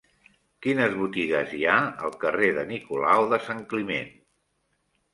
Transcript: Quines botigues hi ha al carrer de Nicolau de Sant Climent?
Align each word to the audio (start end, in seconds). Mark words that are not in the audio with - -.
Quines 0.65 0.95
botigues 1.01 1.53
hi 1.59 1.61
ha 1.73 1.77
al 2.09 2.17
carrer 2.25 2.51
de 2.57 2.65
Nicolau 2.75 3.31
de 3.37 3.43
Sant 3.49 3.65
Climent? 3.75 4.15